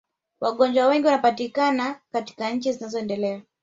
Wagonjwa 0.39 0.87
wengi 0.87 1.05
wanapatikana 1.07 1.99
katika 2.11 2.51
nchi 2.51 2.73
zinazoendelea 2.73 3.41